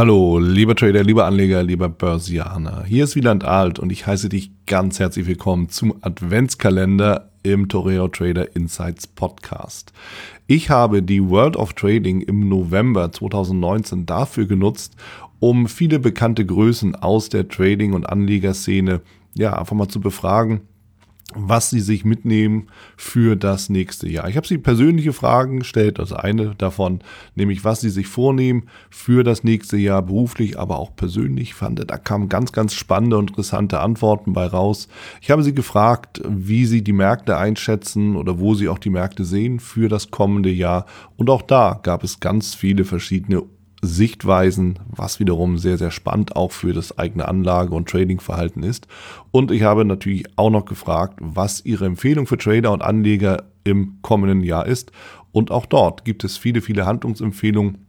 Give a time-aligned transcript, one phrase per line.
[0.00, 2.84] Hallo, lieber Trader, lieber Anleger, lieber Börsianer.
[2.86, 8.08] Hier ist Wieland Alt und ich heiße dich ganz herzlich willkommen zum Adventskalender im Toreo
[8.08, 9.92] Trader Insights Podcast.
[10.46, 14.96] Ich habe die World of Trading im November 2019 dafür genutzt,
[15.38, 19.02] um viele bekannte Größen aus der Trading- und Anlegerszene
[19.34, 20.62] ja einfach mal zu befragen
[21.34, 24.28] was sie sich mitnehmen für das nächste Jahr.
[24.28, 27.00] Ich habe sie persönliche Fragen gestellt, also eine davon,
[27.34, 31.50] nämlich was sie sich vornehmen für das nächste Jahr beruflich, aber auch persönlich.
[31.50, 34.88] Ich fand, da kamen ganz, ganz spannende und interessante Antworten bei raus.
[35.20, 39.24] Ich habe sie gefragt, wie sie die Märkte einschätzen oder wo sie auch die Märkte
[39.24, 40.86] sehen für das kommende Jahr.
[41.16, 43.42] Und auch da gab es ganz viele verschiedene
[43.82, 48.86] Sichtweisen, was wiederum sehr, sehr spannend auch für das eigene Anlage- und Tradingverhalten ist.
[49.30, 53.98] Und ich habe natürlich auch noch gefragt, was Ihre Empfehlung für Trader und Anleger im
[54.02, 54.92] kommenden Jahr ist.
[55.32, 57.86] Und auch dort gibt es viele, viele Handlungsempfehlungen,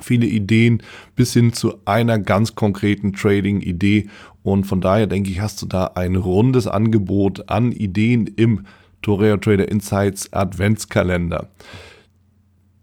[0.00, 0.82] viele Ideen
[1.14, 4.08] bis hin zu einer ganz konkreten Trading-Idee.
[4.42, 8.66] Und von daher denke ich, hast du da ein rundes Angebot an Ideen im
[9.02, 11.48] Toreo Trader Insights Adventskalender.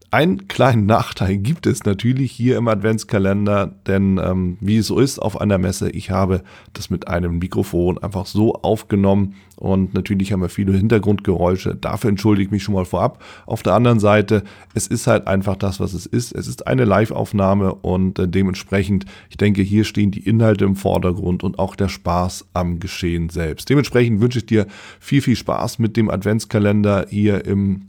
[0.09, 5.19] Einen kleinen Nachteil gibt es natürlich hier im Adventskalender, denn ähm, wie es so ist
[5.19, 10.41] auf einer Messe, ich habe das mit einem Mikrofon einfach so aufgenommen und natürlich haben
[10.41, 11.75] wir viele Hintergrundgeräusche.
[11.75, 13.21] Dafür entschuldige ich mich schon mal vorab.
[13.45, 16.33] Auf der anderen Seite, es ist halt einfach das, was es ist.
[16.33, 21.43] Es ist eine Live-Aufnahme und äh, dementsprechend, ich denke, hier stehen die Inhalte im Vordergrund
[21.43, 23.69] und auch der Spaß am Geschehen selbst.
[23.69, 24.67] Dementsprechend wünsche ich dir
[25.01, 27.87] viel, viel Spaß mit dem Adventskalender hier im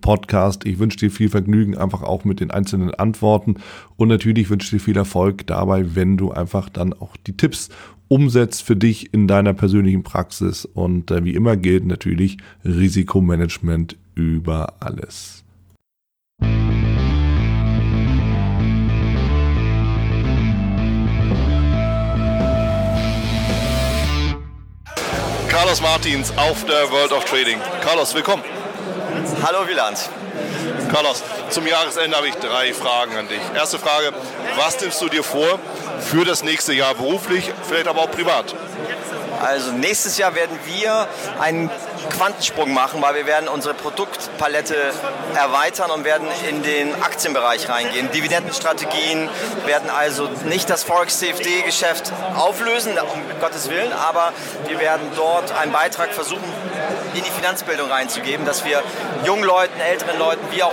[0.00, 0.66] Podcast.
[0.66, 3.56] Ich wünsche dir viel Vergnügen einfach auch mit den einzelnen Antworten
[3.96, 7.68] und natürlich wünsche ich dir viel Erfolg dabei, wenn du einfach dann auch die Tipps
[8.08, 14.74] umsetzt für dich in deiner persönlichen Praxis und äh, wie immer gilt natürlich Risikomanagement über
[14.80, 15.44] alles.
[25.48, 27.58] Carlos Martins auf der World of Trading.
[27.82, 28.42] Carlos, willkommen.
[29.42, 29.98] Hallo Wieland.
[30.90, 33.40] Carlos, zum Jahresende habe ich drei Fragen an dich.
[33.54, 34.12] Erste Frage,
[34.56, 35.58] was nimmst du dir vor
[36.00, 38.54] für das nächste Jahr beruflich, vielleicht aber auch privat?
[39.42, 41.08] Also nächstes Jahr werden wir
[41.40, 41.70] einen
[42.10, 44.76] Quantensprung machen, weil wir werden unsere Produktpalette
[45.34, 48.10] erweitern und werden in den Aktienbereich reingehen.
[48.12, 49.28] Dividendenstrategien
[49.66, 54.32] werden also nicht das Forex CFD-Geschäft auflösen, um Gottes Willen, aber
[54.68, 56.44] wir werden dort einen Beitrag versuchen,
[57.14, 58.82] in die Finanzbildung reinzugeben, dass wir
[59.24, 60.72] jungen Leuten, älteren Leuten, wie auch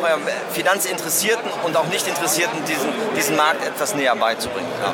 [0.53, 4.69] Finanzinteressierten und auch Nicht-Interessierten diesen, diesen Markt etwas näher beizubringen.
[4.81, 4.93] Ja.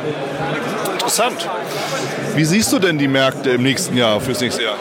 [0.91, 1.47] Interessant.
[2.35, 4.78] Wie siehst du denn die Märkte im nächsten Jahr, fürs nächste Jahr?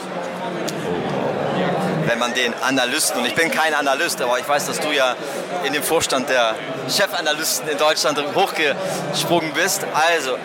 [2.06, 5.16] Wenn man den Analysten, und ich bin kein Analyst, aber ich weiß, dass du ja
[5.64, 6.54] in dem Vorstand der
[6.88, 9.86] Chefanalysten in Deutschland hochgesprungen bist.
[9.92, 10.36] Also,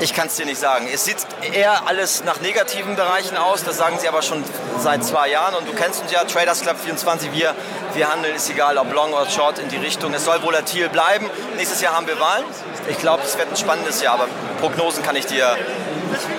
[0.00, 0.88] ich kann es dir nicht sagen.
[0.92, 1.18] Es sieht
[1.52, 4.42] eher alles nach negativen Bereichen aus, das sagen sie aber schon
[4.78, 5.54] seit zwei Jahren.
[5.54, 7.54] Und du kennst uns ja, Traders Club 24, wir,
[7.94, 10.14] wir handeln, ist egal, ob long oder short in die Richtung.
[10.14, 11.28] Es soll volatil bleiben.
[11.56, 12.44] Nächstes Jahr haben wir Wahlen.
[12.88, 14.26] Ich glaube, es wird ein spannendes Jahr, aber
[14.60, 15.56] Prognosen kann ich dir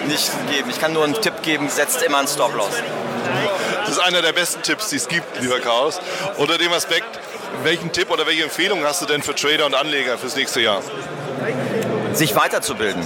[0.08, 0.70] nicht geben.
[0.70, 2.74] Ich kann nur einen Tipp geben, setzt immer einen Stop-Loss.
[3.82, 6.00] Das ist einer der besten Tipps, die es gibt, lieber Chaos.
[6.38, 7.20] Unter dem Aspekt,
[7.64, 10.82] welchen Tipp oder welche Empfehlung hast du denn für Trader und Anleger fürs nächste Jahr?
[12.14, 13.06] Sich weiterzubilden.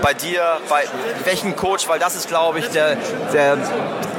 [0.00, 0.84] Bei dir, bei
[1.24, 2.96] welchem Coach, weil das ist, glaube ich, der,
[3.32, 3.56] der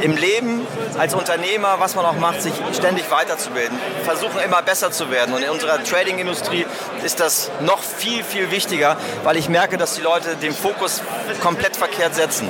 [0.01, 0.65] im Leben
[0.97, 3.77] als Unternehmer, was man auch macht, sich ständig weiterzubilden.
[4.03, 5.33] Versuchen immer besser zu werden.
[5.33, 6.65] Und in unserer Trading-Industrie
[7.03, 11.01] ist das noch viel, viel wichtiger, weil ich merke, dass die Leute den Fokus
[11.41, 12.49] komplett verkehrt setzen.